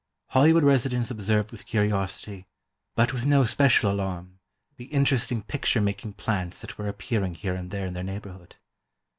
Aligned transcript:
Hollywood 0.29 0.63
residents 0.63 1.11
observed 1.11 1.51
with 1.51 1.67
curiosity, 1.67 2.47
but 2.95 3.13
with 3.13 3.27
no 3.27 3.43
special 3.43 3.91
alarm, 3.91 4.39
the 4.77 4.85
interesting 4.85 5.43
picture 5.43 5.79
making 5.79 6.13
plants 6.13 6.59
that 6.61 6.79
were 6.79 6.87
appearing 6.87 7.35
here 7.35 7.53
and 7.53 7.69
there 7.69 7.85
in 7.85 7.93
their 7.93 8.01
neighborhood. 8.03 8.55